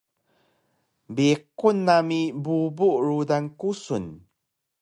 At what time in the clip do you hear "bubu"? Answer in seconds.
2.43-2.89